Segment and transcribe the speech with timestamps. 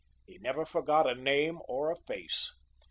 [0.25, 2.53] He never forgot a name or a face.